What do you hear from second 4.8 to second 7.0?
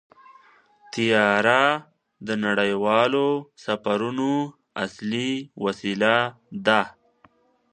اصلي وسیله ده.